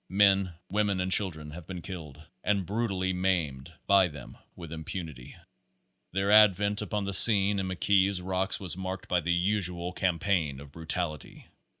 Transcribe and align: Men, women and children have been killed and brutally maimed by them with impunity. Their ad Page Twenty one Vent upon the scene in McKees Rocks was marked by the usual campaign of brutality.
Men, 0.09 0.55
women 0.67 0.99
and 0.99 1.11
children 1.11 1.51
have 1.51 1.67
been 1.67 1.83
killed 1.83 2.25
and 2.43 2.65
brutally 2.65 3.13
maimed 3.13 3.71
by 3.85 4.07
them 4.07 4.35
with 4.55 4.71
impunity. 4.71 5.35
Their 6.11 6.31
ad 6.31 6.53
Page 6.53 6.57
Twenty 6.57 6.63
one 6.63 6.69
Vent 6.71 6.81
upon 6.81 7.05
the 7.05 7.13
scene 7.13 7.59
in 7.59 7.67
McKees 7.67 8.19
Rocks 8.25 8.59
was 8.59 8.75
marked 8.75 9.07
by 9.07 9.21
the 9.21 9.31
usual 9.31 9.93
campaign 9.93 10.59
of 10.59 10.71
brutality. 10.71 11.49